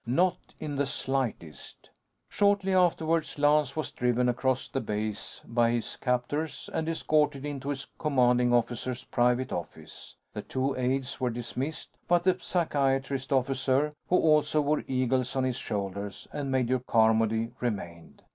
[0.07, 1.91] Not in the slightest.
[2.27, 7.85] Shortly afterwards, Lance was driven across the base by his captors and escorted into his
[7.99, 10.15] commanding officer's private office.
[10.33, 15.57] The two aides were dismissed, but the psychiatrist officer, who also wore eagles on his
[15.57, 18.23] shoulders, and Major Carmody remained.